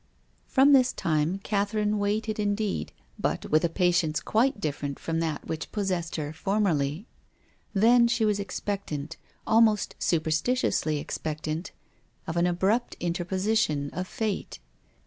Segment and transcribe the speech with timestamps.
[0.47, 5.71] From this time Catherine waited indeed, but with a patience quite different from that which
[5.71, 7.05] possessed her formerly.
[7.75, 11.69] Then she was expectant, almost superstitiously expectant,
[12.25, 13.23] of an abrupt in" WILLIAM FOSTER.
[13.25, 14.59] 1 73 terposition of Fate.